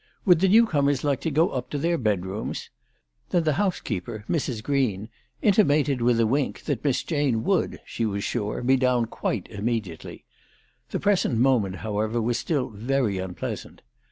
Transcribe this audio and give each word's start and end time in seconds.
Would 0.25 0.39
the 0.39 0.49
new 0.49 0.65
comers 0.65 1.03
like 1.03 1.21
to 1.21 1.29
go 1.29 1.49
up 1.51 1.69
to 1.69 1.77
their 1.77 1.95
bedrooms? 1.95 2.71
Then 3.29 3.43
the 3.43 3.53
housekeeper, 3.61 4.25
Mrs. 4.27 4.63
Green, 4.63 5.09
intimated 5.43 6.01
with 6.01 6.19
a 6.19 6.25
wink 6.25 6.63
that 6.63 6.83
Miss 6.83 7.03
Jane 7.03 7.43
would, 7.43 7.79
she 7.85 8.07
was 8.07 8.23
sure, 8.23 8.63
be 8.63 8.77
down 8.77 9.05
quite 9.05 9.47
immediately. 9.49 10.25
The 10.89 10.99
present 10.99 11.37
moment, 11.37 11.75
however, 11.85 12.19
was 12.19 12.39
still 12.39 12.69
very 12.71 13.19
unpleasant. 13.19 13.83